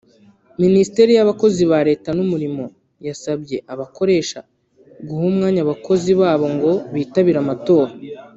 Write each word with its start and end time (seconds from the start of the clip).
Minisiteri 0.63 1.11
y’Abakozi 1.17 1.61
ba 1.71 1.79
Leta 1.89 2.09
n’Umurimo 2.17 2.63
yasabye 3.07 3.57
abakoresha 3.73 4.39
guha 5.07 5.23
umwanya 5.31 5.59
abakozi 5.65 6.11
babo 6.21 6.45
ngo 6.55 6.71
bitabire 6.93 7.37
amatora 7.43 7.91